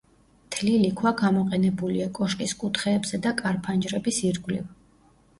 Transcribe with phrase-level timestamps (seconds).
[0.53, 4.65] თლილი ქვა გამოყენებულია კოშკის კუთხეებზე და კარ-ფანჯრების ირგვლივ.